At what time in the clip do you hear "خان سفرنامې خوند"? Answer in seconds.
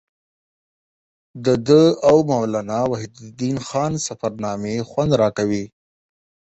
3.67-5.11